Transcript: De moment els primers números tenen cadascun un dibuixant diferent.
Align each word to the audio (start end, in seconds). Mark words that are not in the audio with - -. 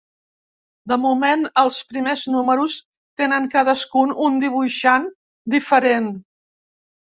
De 0.91 0.95
moment 1.03 1.43
els 1.63 1.77
primers 1.91 2.23
números 2.37 2.79
tenen 3.23 3.47
cadascun 3.53 4.17
un 4.31 4.43
dibuixant 4.47 5.09
diferent. 5.59 6.13